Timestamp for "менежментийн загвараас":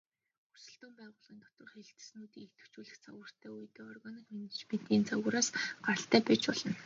4.33-5.47